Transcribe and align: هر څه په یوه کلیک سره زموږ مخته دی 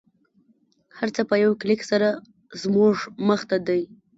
هر 0.97 1.09
څه 1.15 1.21
په 1.29 1.35
یوه 1.43 1.55
کلیک 1.61 1.81
سره 1.91 2.07
زموږ 2.61 2.95
مخته 3.29 3.57
دی 3.67 3.81